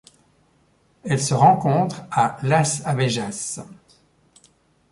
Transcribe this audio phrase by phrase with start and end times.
[1.03, 3.59] Elle se rencontre à Las Abejas.